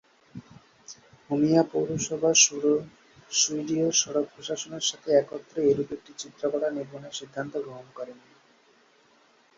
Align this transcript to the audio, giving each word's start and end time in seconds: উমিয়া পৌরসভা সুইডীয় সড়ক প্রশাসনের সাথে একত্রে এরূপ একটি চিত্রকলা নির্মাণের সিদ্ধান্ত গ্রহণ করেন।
উমিয়া 1.29 1.63
পৌরসভা 1.71 2.31
সুইডীয় 3.31 3.87
সড়ক 3.91 4.25
প্রশাসনের 4.33 4.85
সাথে 4.89 5.09
একত্রে 5.13 5.59
এরূপ 5.63 5.89
একটি 5.91 6.11
চিত্রকলা 6.17 6.67
নির্মাণের 6.69 7.17
সিদ্ধান্ত 7.19 7.53
গ্রহণ 7.57 7.87
করেন। 7.95 8.17